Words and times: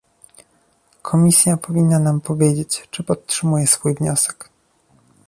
Komisja 1.01 1.57
powinna 1.57 1.99
nam 1.99 2.21
powiedzieć, 2.21 2.87
czy 2.91 3.03
podtrzymuje 3.03 3.67
swój 3.67 3.95
wniosek 3.95 4.49